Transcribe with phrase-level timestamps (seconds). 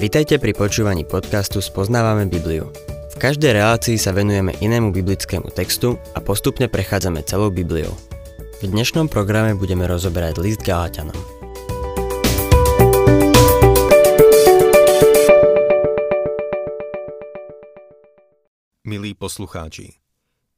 [0.00, 2.72] Vitajte pri počúvaní podcastu Spoznávame Bibliu.
[3.12, 7.92] V každej relácii sa venujeme inému biblickému textu a postupne prechádzame celou Bibliou.
[8.64, 11.12] V dnešnom programe budeme rozoberať list Galatianom.
[18.88, 20.00] Milí poslucháči,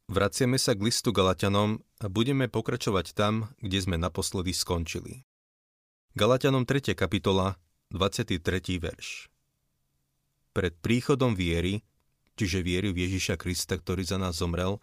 [0.07, 5.27] vraciame sa k listu Galatianom a budeme pokračovať tam, kde sme naposledy skončili.
[6.15, 6.95] Galatianom 3.
[6.95, 7.59] kapitola,
[7.91, 8.39] 23.
[8.79, 9.32] verš.
[10.53, 11.81] Pred príchodom viery,
[12.37, 14.77] čiže viery v Ježiša Krista, ktorý za nás zomrel,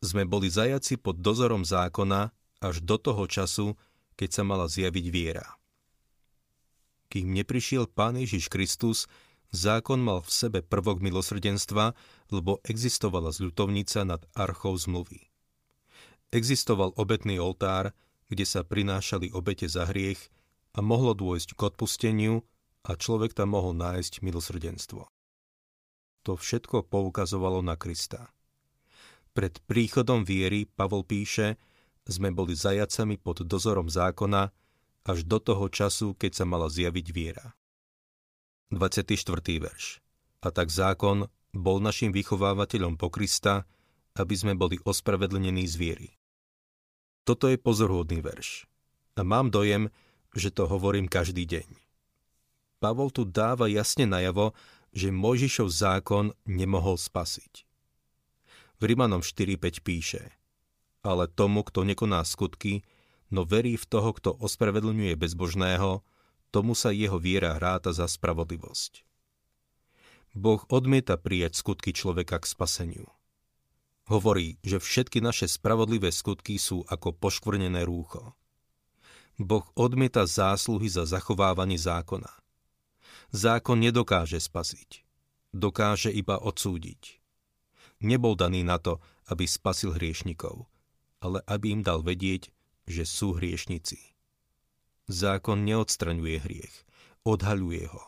[0.00, 3.76] sme boli zajaci pod dozorom zákona až do toho času,
[4.16, 5.56] keď sa mala zjaviť viera.
[7.08, 9.08] Kým neprišiel Pán Ježiš Kristus,
[9.50, 11.96] zákon mal v sebe prvok milosrdenstva,
[12.30, 15.26] lebo existovala zľutovnica nad archou zmluvy.
[16.30, 17.90] Existoval obetný oltár,
[18.30, 20.30] kde sa prinášali obete za hriech,
[20.70, 22.34] a mohlo dôjsť k odpusteniu
[22.86, 25.04] a človek tam mohol nájsť milosrdenstvo.
[26.28, 28.28] To všetko poukazovalo na Krista.
[29.32, 31.56] Pred príchodom viery Pavol píše,
[32.08, 34.50] sme boli zajacami pod dozorom zákona
[35.06, 37.54] až do toho času, keď sa mala zjaviť viera.
[38.74, 39.16] 24.
[39.62, 40.02] verš.
[40.40, 43.66] A tak zákon bol našim vychovávateľom po Krista,
[44.18, 46.08] aby sme boli ospravedlnení z viery.
[47.24, 48.66] Toto je pozorhodný verš.
[49.18, 49.92] A mám dojem,
[50.34, 51.89] že to hovorím každý deň.
[52.80, 54.56] Pavol tu dáva jasne najavo,
[54.90, 57.68] že Mojžišov zákon nemohol spasiť.
[58.80, 60.32] V Rimanom 4.5 píše
[61.04, 62.80] Ale tomu, kto nekoná skutky,
[63.28, 66.00] no verí v toho, kto ospravedlňuje bezbožného,
[66.48, 69.04] tomu sa jeho viera hráta za spravodlivosť.
[70.32, 73.06] Boh odmieta prijať skutky človeka k spaseniu.
[74.08, 78.34] Hovorí, že všetky naše spravodlivé skutky sú ako poškvrnené rúcho.
[79.38, 82.39] Boh odmieta zásluhy za zachovávanie zákona.
[83.30, 85.06] Zákon nedokáže spasiť.
[85.54, 87.22] Dokáže iba odsúdiť.
[88.02, 88.98] Nebol daný na to,
[89.30, 90.66] aby spasil hriešnikov,
[91.22, 92.50] ale aby im dal vedieť,
[92.90, 93.98] že sú hriešnici.
[95.06, 96.74] Zákon neodstraňuje hriech,
[97.22, 98.04] odhaľuje ho.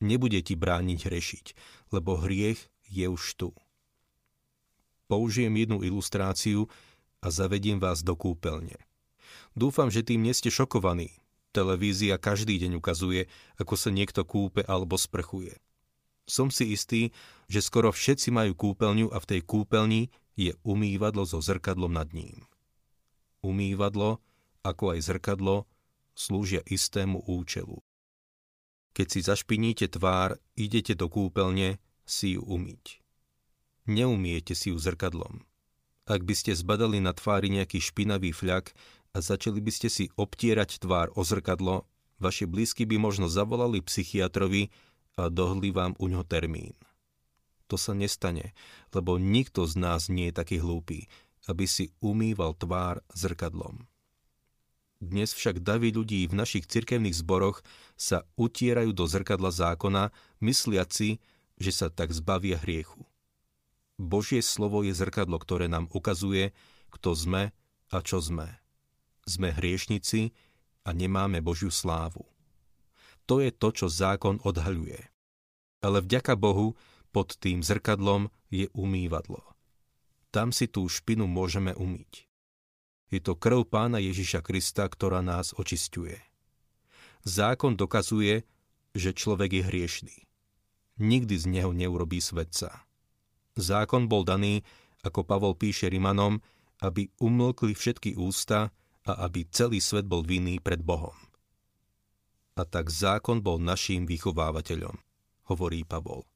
[0.00, 1.46] Nebude ti brániť hrešiť,
[1.92, 3.50] lebo hriech je už tu.
[5.08, 6.68] Použijem jednu ilustráciu
[7.24, 8.76] a zavediem vás do kúpeľne.
[9.58, 11.16] Dúfam, že tým nie ste šokovaní.
[11.58, 13.26] Televízia každý deň ukazuje,
[13.58, 15.58] ako sa niekto kúpe alebo sprchuje.
[16.22, 17.10] Som si istý,
[17.50, 22.46] že skoro všetci majú kúpeľňu a v tej kúpeľni je umývadlo so zrkadlom nad ním.
[23.42, 24.22] Umývadlo,
[24.62, 25.66] ako aj zrkadlo,
[26.14, 27.82] slúžia istému účelu.
[28.94, 33.02] Keď si zašpiníte tvár, idete do kúpeľne si ju umyť.
[33.90, 35.42] Neumiete si ju zrkadlom.
[36.06, 38.70] Ak by ste zbadali na tvári nejaký špinavý fľak,
[39.12, 41.88] a začali by ste si obtierať tvár o zrkadlo,
[42.20, 44.68] vaši blízky by možno zavolali psychiatrovi
[45.16, 46.76] a dohli vám u ňo termín.
[47.68, 48.56] To sa nestane,
[48.96, 51.08] lebo nikto z nás nie je taký hlúpy,
[51.48, 53.84] aby si umýval tvár zrkadlom.
[54.98, 57.62] Dnes však davy ľudí v našich cirkevných zboroch
[57.94, 60.10] sa utierajú do zrkadla zákona,
[60.42, 61.22] mysliaci,
[61.54, 63.06] že sa tak zbavia hriechu.
[63.98, 66.50] Božie slovo je zrkadlo, ktoré nám ukazuje,
[66.90, 67.54] kto sme
[67.94, 68.58] a čo sme
[69.28, 70.32] sme hriešnici
[70.88, 72.24] a nemáme Božiu slávu.
[73.28, 75.04] To je to, čo zákon odhaľuje.
[75.84, 76.74] Ale vďaka Bohu
[77.12, 79.44] pod tým zrkadlom je umývadlo.
[80.32, 82.24] Tam si tú špinu môžeme umyť.
[83.08, 86.20] Je to krv pána Ježiša Krista, ktorá nás očistuje.
[87.24, 88.44] Zákon dokazuje,
[88.92, 90.16] že človek je hriešný.
[91.00, 92.84] Nikdy z neho neurobí svetca.
[93.56, 94.64] Zákon bol daný,
[95.04, 96.40] ako Pavol píše Rimanom,
[96.82, 98.70] aby umlkli všetky ústa
[99.08, 101.16] a aby celý svet bol vinný pred Bohom.
[102.58, 104.98] A tak zákon bol naším vychovávateľom,
[105.48, 106.26] hovorí Pavol.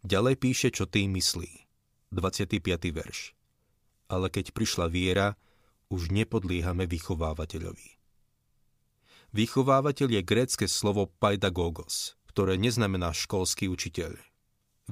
[0.00, 1.68] Ďalej píše, čo tým myslí.
[2.12, 2.60] 25.
[2.92, 3.32] verš.
[4.08, 5.36] Ale keď prišla viera,
[5.92, 8.00] už nepodliehame vychovávateľovi.
[9.32, 14.16] Vychovávateľ je grécke slovo paidagogos, ktoré neznamená školský učiteľ.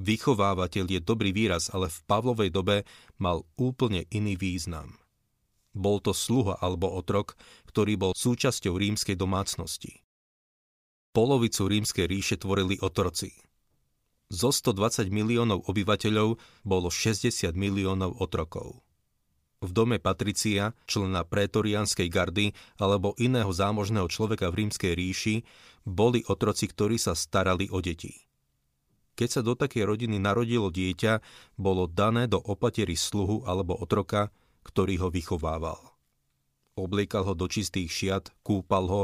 [0.00, 2.76] Vychovávateľ je dobrý výraz, ale v Pavlovej dobe
[3.20, 4.99] mal úplne iný význam.
[5.70, 7.38] Bol to sluha alebo otrok,
[7.70, 10.02] ktorý bol súčasťou rímskej domácnosti.
[11.10, 13.34] Polovicu rímskej ríše tvorili otroci.
[14.30, 18.78] Zo 120 miliónov obyvateľov bolo 60 miliónov otrokov.
[19.60, 25.36] V dome Patricia, člena prétorianskej gardy alebo iného zámožného človeka v rímskej ríši,
[25.84, 28.14] boli otroci, ktorí sa starali o deti.
[29.20, 31.20] Keď sa do takej rodiny narodilo dieťa,
[31.60, 34.32] bolo dané do opatery sluhu alebo otroka,
[34.64, 35.80] ktorý ho vychovával.
[36.78, 39.02] Obliekal ho do čistých šiat, kúpal ho,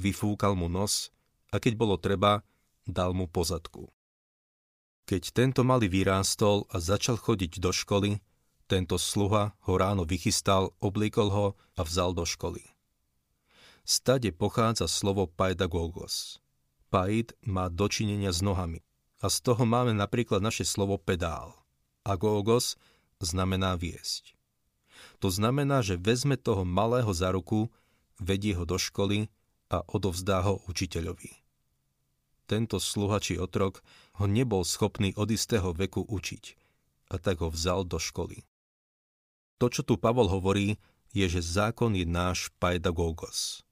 [0.00, 1.12] vyfúkal mu nos
[1.52, 2.42] a keď bolo treba,
[2.88, 3.92] dal mu pozadku.
[5.06, 8.22] Keď tento malý vyrástol a začal chodiť do školy,
[8.70, 11.46] tento sluha ho ráno vychystal, oblíkol ho
[11.76, 12.62] a vzal do školy.
[13.82, 16.38] Stade pochádza slovo paidagogos.
[16.88, 18.80] Paid má dočinenia s nohami
[19.18, 21.52] a z toho máme napríklad naše slovo pedál.
[22.06, 22.78] Agogos
[23.18, 24.38] znamená viesť.
[25.20, 27.70] To znamená, že vezme toho malého za ruku,
[28.18, 29.30] vedie ho do školy
[29.72, 31.42] a odovzdá ho učiteľovi.
[32.50, 33.80] Tento sluha otrok
[34.20, 36.44] ho nebol schopný od istého veku učiť
[37.12, 38.44] a tak ho vzal do školy.
[39.56, 40.76] To, čo tu Pavol hovorí,
[41.12, 43.62] je, že zákon je náš paedagogos.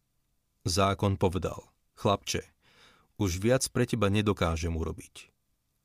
[0.62, 2.44] Zákon povedal, chlapče,
[3.17, 5.33] už viac pre teba nedokážem urobiť.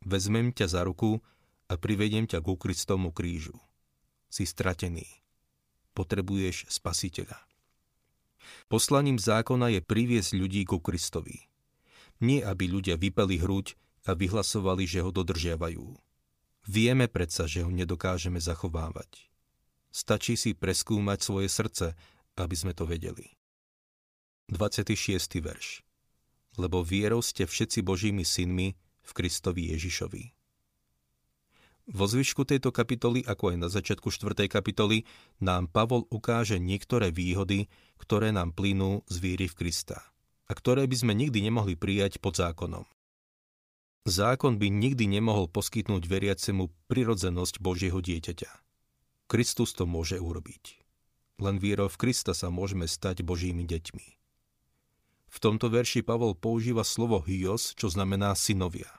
[0.04, 1.24] Vezmem ťa za ruku
[1.72, 3.58] a privediem ťa ku Kristomu krížu.
[4.30, 5.25] Si stratený.
[5.96, 7.40] Potrebuješ spasiteľa.
[8.68, 11.48] Poslaním zákona je priviesť ľudí ku Kristovi.
[12.20, 15.88] Nie, aby ľudia vypeli hruď a vyhlasovali, že ho dodržiavajú.
[16.68, 19.32] Vieme predsa, že ho nedokážeme zachovávať.
[19.96, 21.96] Stačí si preskúmať svoje srdce,
[22.36, 23.32] aby sme to vedeli.
[24.52, 25.40] 26.
[25.40, 25.82] verš.
[26.60, 30.35] Lebo vierou ste všetci Božími synmi v Kristovi Ježišovi.
[31.86, 34.50] Vo zvyšku tejto kapitoly, ako aj na začiatku 4.
[34.50, 35.06] kapitoly,
[35.38, 37.70] nám Pavol ukáže niektoré výhody,
[38.02, 40.02] ktoré nám plynú z víry v Krista
[40.46, 42.86] a ktoré by sme nikdy nemohli prijať pod zákonom.
[44.06, 48.50] Zákon by nikdy nemohol poskytnúť veriacemu prirodzenosť Božieho dieťaťa.
[49.26, 50.82] Kristus to môže urobiť.
[51.42, 54.08] Len vierou v Krista sa môžeme stať Božími deťmi.
[55.34, 58.90] V tomto verši Pavol používa slovo hyos, čo znamená synovia.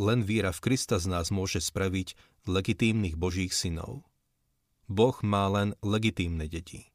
[0.00, 2.16] Len viera v Krista z nás môže spraviť
[2.48, 4.00] legitímnych Božích synov.
[4.88, 6.88] Boh má len legitímne deti.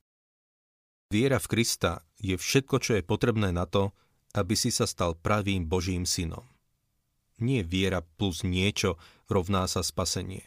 [1.13, 3.93] Viera v Krista je všetko, čo je potrebné na to,
[4.33, 6.49] aby si sa stal pravým Božím synom.
[7.37, 8.97] Nie viera plus niečo
[9.29, 10.43] rovná sa spasenie,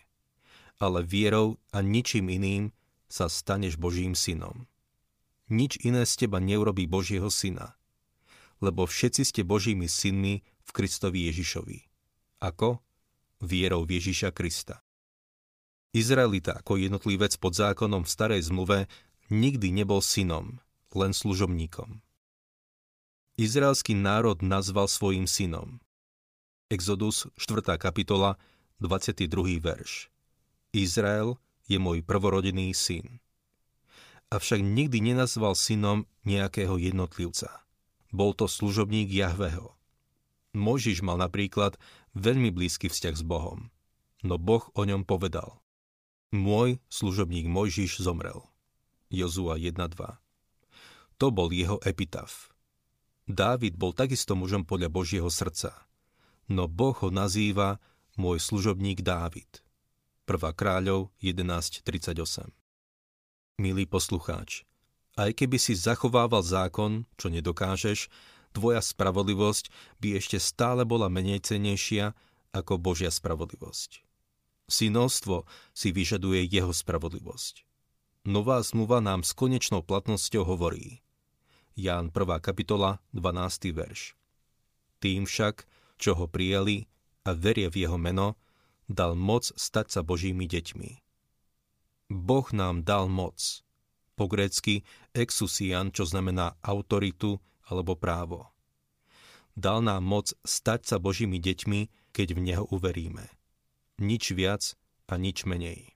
[0.83, 2.75] ale vierou a ničím iným
[3.07, 4.67] sa staneš Božím synom
[5.49, 7.77] nič iné z teba neurobí Božieho syna.
[8.61, 11.88] Lebo všetci ste Božími synmi v Kristovi Ježišovi.
[12.39, 12.83] Ako?
[13.39, 14.83] Vierou Ježiša Krista.
[15.95, 18.91] Izraelita ako jednotlivec pod zákonom v starej zmluve
[19.31, 20.59] nikdy nebol synom,
[20.95, 22.03] len služobníkom.
[23.39, 25.79] Izraelský národ nazval svojim synom.
[26.69, 27.79] Exodus 4.
[27.79, 28.37] kapitola
[28.83, 29.59] 22.
[29.63, 30.11] verš.
[30.75, 31.39] Izrael
[31.71, 33.23] je môj prvorodený syn
[34.29, 37.65] avšak nikdy nenazval synom nejakého jednotlivca.
[38.13, 39.77] Bol to služobník Jahveho.
[40.57, 41.77] Mojžiš mal napríklad
[42.15, 43.69] veľmi blízky vzťah s Bohom,
[44.25, 45.61] no Boh o ňom povedal.
[46.29, 48.45] Môj služobník Mojžiš zomrel.
[49.09, 49.97] Jozua 1.2
[51.17, 52.53] To bol jeho epitaf.
[53.25, 55.89] Dávid bol takisto mužom podľa Božieho srdca,
[56.49, 57.81] no Boh ho nazýva
[58.17, 59.65] môj služobník Dávid.
[60.29, 60.53] 1.
[60.53, 62.53] kráľov 11.38
[63.57, 64.69] Milý poslucháč,
[65.17, 68.13] aj keby si zachovával zákon, čo nedokážeš,
[68.53, 72.17] tvoja spravodlivosť by ešte stále bola menej cenejšia
[72.53, 74.05] ako Božia spravodlivosť.
[74.69, 77.65] Synovstvo si vyžaduje jeho spravodlivosť.
[78.29, 81.01] Nová zmluva nám s konečnou platnosťou hovorí.
[81.73, 82.45] Ján 1.
[82.45, 83.73] kapitola, 12.
[83.73, 84.13] verš.
[85.01, 85.65] Tým však,
[85.97, 86.91] čo ho prijali
[87.25, 88.37] a veria v jeho meno,
[88.91, 90.91] dal moc stať sa Božími deťmi.
[92.13, 93.63] Boh nám dal moc.
[94.19, 94.83] Po grécky
[95.15, 98.49] exusian, čo znamená autoritu alebo právo.
[99.55, 103.29] Dal nám moc stať sa Božími deťmi, keď v Neho uveríme.
[104.01, 104.75] Nič viac
[105.11, 105.93] a nič menej.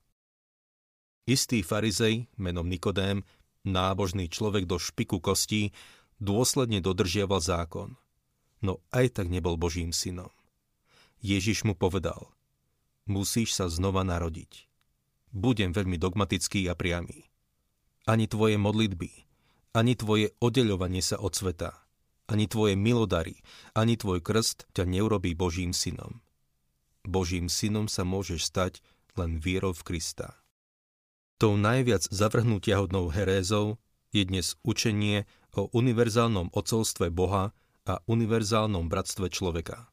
[1.26, 3.23] Istý farizej, menom Nikodém,
[3.62, 5.71] nábožný človek do špiku kostí,
[6.19, 7.95] dôsledne dodržiaval zákon.
[8.59, 10.31] No aj tak nebol Božím synom.
[11.23, 12.35] Ježiš mu povedal,
[13.07, 14.73] musíš sa znova narodiť
[15.33, 17.26] budem veľmi dogmatický a priamy.
[18.05, 19.32] Ani tvoje modlitby,
[19.73, 21.73] ani tvoje oddeľovanie sa od sveta,
[22.29, 23.41] ani tvoje milodary,
[23.73, 26.21] ani tvoj krst ťa neurobí Božím synom.
[27.02, 28.85] Božím synom sa môžeš stať
[29.19, 30.38] len vierou v Krista.
[31.37, 33.83] Tou najviac zavrhnutia hodnou herézou
[34.14, 35.26] je dnes učenie
[35.57, 37.50] o univerzálnom ocovstve Boha
[37.83, 39.91] a univerzálnom bratstve človeka.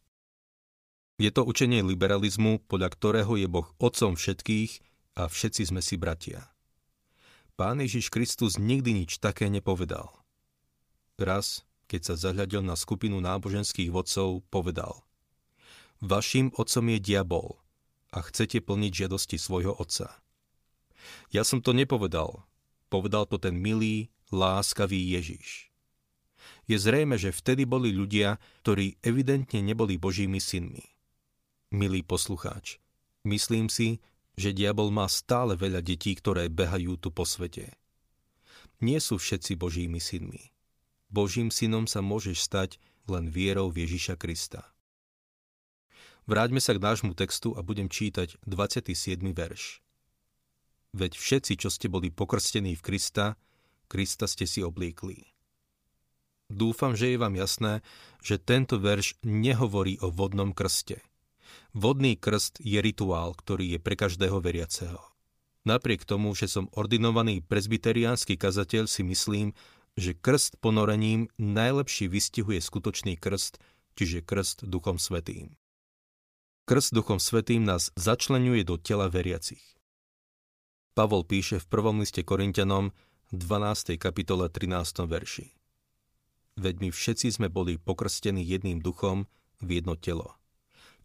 [1.20, 4.72] Je to učenie liberalizmu, podľa ktorého je Boh otcom všetkých
[5.20, 6.48] a všetci sme si bratia.
[7.60, 10.16] Pán Ježiš Kristus nikdy nič také nepovedal.
[11.20, 15.04] Raz, keď sa zahľadil na skupinu náboženských vodcov, povedal
[16.00, 17.60] Vašim otcom je diabol
[18.16, 20.24] a chcete plniť žiadosti svojho otca.
[21.36, 22.48] Ja som to nepovedal,
[22.88, 25.68] povedal to ten milý, láskavý Ježiš.
[26.64, 30.96] je zrejme, že vtedy boli ľudia, ktorí evidentne neboli Božími synmi.
[31.76, 32.80] Milý poslucháč,
[33.28, 34.00] myslím si,
[34.40, 37.76] že diabol má stále veľa detí, ktoré behajú tu po svete.
[38.80, 40.56] Nie sú všetci Božími synmi.
[41.12, 42.80] Božím synom sa môžeš stať
[43.12, 44.64] len vierou v Ježiša Krista.
[46.24, 49.20] Vráťme sa k nášmu textu a budem čítať 27.
[49.36, 49.84] verš.
[50.96, 53.36] Veď všetci, čo ste boli pokrstení v Krista,
[53.92, 55.26] Krista ste si obliekli.
[56.50, 57.82] Dúfam, že je vám jasné,
[58.22, 61.02] že tento verš nehovorí o vodnom krste.
[61.76, 65.00] Vodný krst je rituál, ktorý je pre každého veriaceho.
[65.68, 69.52] Napriek tomu, že som ordinovaný prezbyteriánsky kazateľ, si myslím,
[70.00, 73.60] že krst ponorením najlepšie vystihuje skutočný krst,
[74.00, 75.60] čiže krst Duchom Svetým.
[76.64, 79.62] Krst Duchom Svetým nás začlenuje do tela veriacich.
[80.96, 82.96] Pavol píše v prvom liste Korintianom
[83.36, 84.00] 12.
[84.00, 85.06] kapitole 13.
[85.06, 85.54] verši.
[86.56, 89.30] Veď my všetci sme boli pokrstení jedným duchom
[89.60, 90.39] v jedno telo.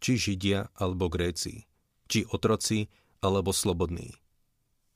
[0.04, 1.64] Či Židia alebo Gréci,
[2.12, 2.92] či otroci
[3.24, 4.12] alebo slobodní.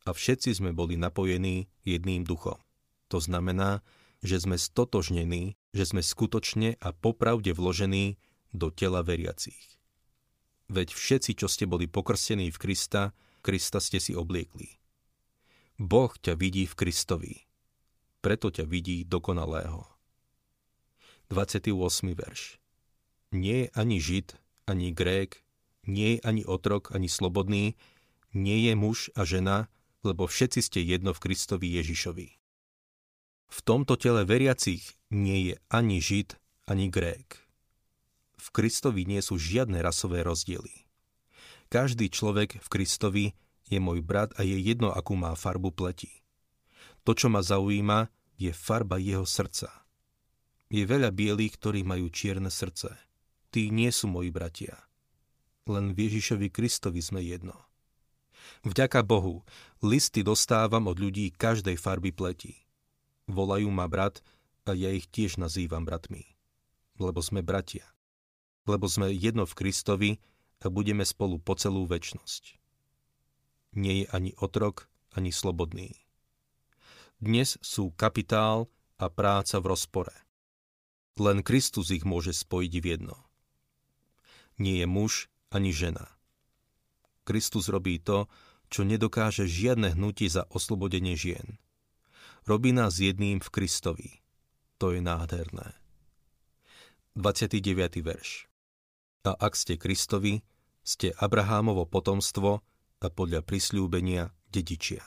[0.04, 2.60] A všetci sme boli napojení jedným duchom.
[3.08, 3.80] To znamená,
[4.20, 8.20] že sme stotožnení, že sme skutočne a popravde vložení
[8.52, 9.80] do tela veriacich.
[10.68, 14.76] Veď všetci, čo ste boli pokrstení v Krista, Krista ste si obliekli.
[15.80, 17.48] Boh ťa vidí v Kristovi.
[18.20, 19.88] Preto ťa vidí dokonalého.
[21.32, 21.72] 28.
[22.12, 22.60] verš.
[23.32, 24.36] Nie je ani Žid,
[24.68, 25.40] ani Grék,
[25.88, 27.80] nie je ani otrok, ani slobodný,
[28.36, 29.72] nie je muž a žena,
[30.04, 32.28] lebo všetci ste jedno v Kristovi Ježišovi.
[33.48, 36.36] V tomto tele veriacich nie je ani Žid,
[36.68, 37.40] ani Grék.
[38.36, 40.84] V Kristovi nie sú žiadne rasové rozdiely.
[41.72, 43.26] Každý človek v Kristovi
[43.68, 46.12] je môj brat a je jedno, akú má farbu pleti.
[47.04, 49.72] To, čo ma zaujíma, je farba jeho srdca.
[50.68, 53.07] Je veľa bielých, ktorí majú čierne srdce.
[53.48, 54.76] Tí nie sú moji bratia.
[55.68, 57.56] Len Ježišovi Kristovi sme jedno.
[58.64, 59.44] Vďaka Bohu,
[59.84, 62.64] listy dostávam od ľudí každej farby pleti.
[63.28, 64.24] Volajú ma brat
[64.64, 66.24] a ja ich tiež nazývam bratmi.
[66.96, 67.84] Lebo sme bratia.
[68.64, 70.10] Lebo sme jedno v Kristovi
[70.64, 72.58] a budeme spolu po celú väčnosť
[73.78, 75.94] nie je ani otrok, ani slobodný.
[77.22, 80.14] Dnes sú kapitál a práca v rozpore.
[81.18, 83.16] Len Kristus ich môže spojiť v jedno.
[84.58, 86.10] Nie je muž ani žena.
[87.24, 88.26] Kristus robí to,
[88.68, 91.56] čo nedokáže žiadne hnutie za oslobodenie žien.
[92.44, 94.10] Robí nás jedným v Kristovi.
[94.78, 95.74] To je nádherné.
[97.18, 97.98] 29.
[98.04, 98.46] verš.
[99.26, 100.40] A ak ste Kristovi,
[100.86, 102.64] ste Abrahámovo potomstvo
[102.98, 105.04] a podľa prisľúbenia dedičia.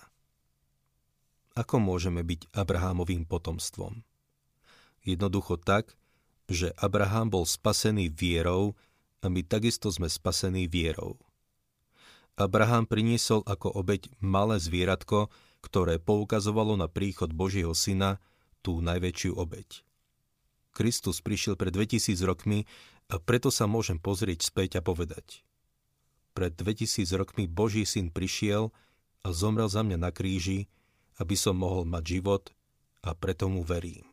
[1.57, 4.05] Ako môžeme byť Abrahámovým potomstvom?
[5.01, 5.97] Jednoducho tak,
[6.45, 8.77] že Abraham bol spasený vierou
[9.21, 11.21] a my takisto sme spasení vierou.
[12.35, 15.29] Abraham priniesol ako obeď malé zvieratko,
[15.61, 18.17] ktoré poukazovalo na príchod Božieho syna,
[18.65, 19.85] tú najväčšiu obeď.
[20.73, 22.65] Kristus prišiel pred 2000 rokmi
[23.09, 25.45] a preto sa môžem pozrieť späť a povedať
[26.31, 28.71] pred 2000 rokmi Boží syn prišiel
[29.21, 30.71] a zomrel za mňa na kríži,
[31.19, 32.43] aby som mohol mať život
[33.03, 34.10] a preto mu verím.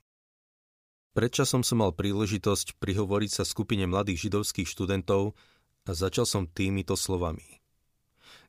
[1.18, 5.34] Predčasom som mal príležitosť prihovoriť sa skupine mladých židovských študentov
[5.82, 7.58] a začal som týmito slovami.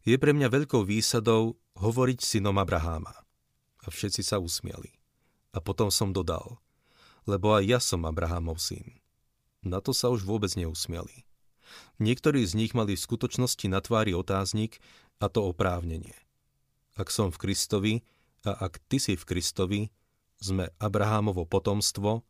[0.05, 3.25] Je pre mňa veľkou výsadou hovoriť synom Abraháma.
[3.81, 4.93] A všetci sa usmiali.
[5.49, 6.61] A potom som dodal,
[7.25, 9.01] lebo aj ja som Abrahámov syn.
[9.65, 11.25] Na to sa už vôbec neusmiali.
[11.97, 14.77] Niektorí z nich mali v skutočnosti na tvári otáznik
[15.17, 16.21] a to oprávnenie.
[16.93, 18.05] Ak som v Kristovi
[18.45, 19.81] a ak ty si v Kristovi,
[20.37, 22.29] sme Abrahámovo potomstvo